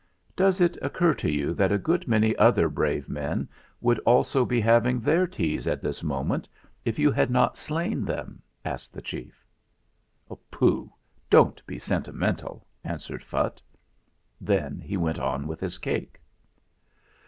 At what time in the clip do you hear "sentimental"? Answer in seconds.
11.77-12.65